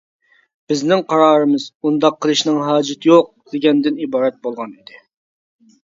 بىزنىڭ 0.71 1.03
قارارىمىز 1.13 1.67
«ئۇنداق 1.85 2.17
قىلىشنىڭ 2.27 2.59
ھاجىتى 2.71 3.13
يوق»، 3.13 3.31
دېگەندىن 3.55 4.05
ئىبارەت 4.07 4.45
بولغان 4.49 4.77
ئىدى. 4.83 5.03